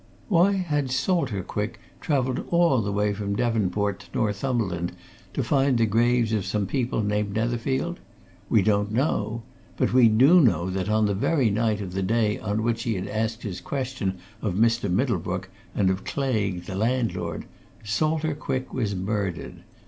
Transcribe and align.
Why 0.29 0.53
had 0.53 0.89
Salter 0.89 1.43
Quick 1.43 1.79
travelled 1.99 2.47
all 2.49 2.81
the 2.81 2.91
way 2.91 3.13
from 3.13 3.35
Devonport 3.35 3.99
to 3.99 4.07
Northumberland 4.17 4.93
to 5.35 5.43
find 5.43 5.77
the 5.77 5.85
graves 5.85 6.33
of 6.33 6.43
some 6.43 6.65
people 6.65 7.03
named 7.03 7.35
Netherfield? 7.35 7.99
We 8.49 8.63
don't 8.63 8.91
know 8.91 9.43
but 9.77 9.93
we 9.93 10.07
do 10.09 10.41
know 10.41 10.71
that 10.71 10.89
on 10.89 11.05
the 11.05 11.13
very 11.13 11.51
night 11.51 11.81
of 11.81 11.93
the 11.93 12.01
day 12.01 12.39
on 12.39 12.63
which 12.63 12.81
he 12.81 12.95
had 12.95 13.07
asked 13.07 13.43
his 13.43 13.61
questions 13.61 14.19
of 14.41 14.55
Mr. 14.55 14.89
Middlebrook 14.89 15.51
and 15.75 15.91
of 15.91 16.03
Claigue, 16.03 16.63
the 16.63 16.73
landlord, 16.73 17.45
Salter 17.83 18.33
Quick 18.33 18.73
was 18.73 18.95
murdered. 18.95 19.57